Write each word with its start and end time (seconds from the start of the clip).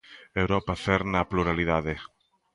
'Europa 0.37 0.73
cerna 0.83 1.17
a 1.21 1.27
pluralidade'. 1.31 1.95